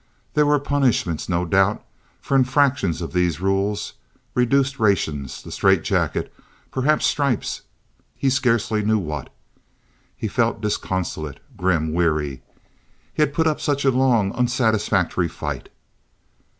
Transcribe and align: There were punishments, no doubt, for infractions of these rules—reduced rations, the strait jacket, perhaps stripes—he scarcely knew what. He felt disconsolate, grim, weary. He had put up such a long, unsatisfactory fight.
There 0.33 0.47
were 0.47 0.57
punishments, 0.57 1.29
no 1.29 1.45
doubt, 1.45 1.85
for 2.21 2.35
infractions 2.35 3.03
of 3.03 3.13
these 3.13 3.39
rules—reduced 3.39 4.79
rations, 4.79 5.43
the 5.43 5.51
strait 5.51 5.83
jacket, 5.83 6.33
perhaps 6.71 7.05
stripes—he 7.05 8.31
scarcely 8.31 8.81
knew 8.83 8.97
what. 8.97 9.31
He 10.17 10.27
felt 10.27 10.59
disconsolate, 10.59 11.39
grim, 11.55 11.93
weary. 11.93 12.41
He 13.13 13.21
had 13.21 13.31
put 13.31 13.45
up 13.45 13.61
such 13.61 13.85
a 13.85 13.91
long, 13.91 14.31
unsatisfactory 14.33 15.27
fight. 15.27 15.69